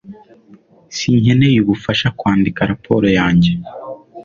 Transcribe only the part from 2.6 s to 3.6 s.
raporo yanjye